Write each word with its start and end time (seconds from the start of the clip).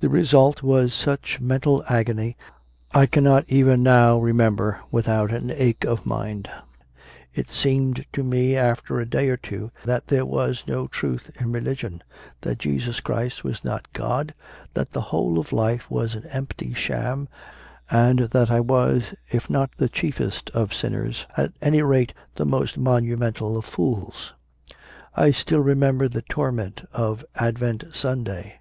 The 0.00 0.08
result 0.08 0.62
was 0.62 0.94
such 0.94 1.38
mental 1.38 1.84
agony 1.86 2.34
as 2.94 3.00
I 3.02 3.04
cannot 3.04 3.44
even 3.48 3.82
now 3.82 4.18
remember 4.18 4.80
without 4.90 5.32
an 5.32 5.50
ache 5.50 5.84
of 5.84 6.06
mind. 6.06 6.48
It 7.34 7.50
seemed 7.50 8.06
to 8.14 8.22
me, 8.24 8.56
after 8.56 8.98
a 8.98 9.04
day 9.06 9.28
or 9.28 9.36
two, 9.36 9.70
that 9.84 10.06
there 10.06 10.24
was 10.24 10.64
no 10.66 10.86
truth 10.86 11.30
in 11.38 11.52
religion, 11.52 12.02
that 12.40 12.58
Jesus 12.58 13.00
Christ 13.00 13.44
was 13.44 13.62
not 13.62 13.92
God, 13.92 14.32
that 14.72 14.92
the 14.92 15.02
whole 15.12 15.38
of 15.38 15.52
life 15.52 15.90
was 15.90 16.14
an 16.14 16.24
empty 16.28 16.72
sham, 16.72 17.28
and 17.90 18.30
that 18.30 18.50
I 18.50 18.60
was, 18.60 19.12
if 19.30 19.50
not 19.50 19.68
the 19.76 19.90
chiefest 19.90 20.48
of 20.54 20.72
sinners, 20.72 21.26
at 21.36 21.52
any 21.60 21.82
rate 21.82 22.14
the 22.36 22.46
most 22.46 22.78
monumental 22.78 23.58
of 23.58 23.66
fools. 23.66 24.32
I 25.14 25.32
still 25.32 25.60
remember 25.60 26.08
the 26.08 26.22
torment 26.22 26.88
of 26.94 27.26
Advent 27.34 27.94
Sunday. 27.94 28.60